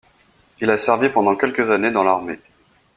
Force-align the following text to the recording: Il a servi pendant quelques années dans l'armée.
Il 0.59 0.71
a 0.71 0.79
servi 0.79 1.09
pendant 1.09 1.35
quelques 1.35 1.69
années 1.69 1.91
dans 1.91 2.03
l'armée. 2.03 2.39